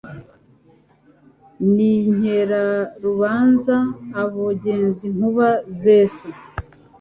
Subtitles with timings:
[1.73, 3.77] N' inkerarubanza;
[4.21, 5.49] Abogeza inkuba
[5.81, 6.25] zesa,